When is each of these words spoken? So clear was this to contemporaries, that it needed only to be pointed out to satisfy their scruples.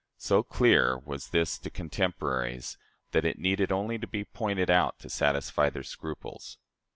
So 0.17 0.41
clear 0.41 0.97
was 0.97 1.27
this 1.29 1.59
to 1.59 1.69
contemporaries, 1.69 2.75
that 3.11 3.23
it 3.23 3.37
needed 3.37 3.71
only 3.71 3.99
to 3.99 4.07
be 4.07 4.25
pointed 4.25 4.71
out 4.71 4.97
to 5.01 5.11
satisfy 5.11 5.69
their 5.69 5.83
scruples. 5.83 6.57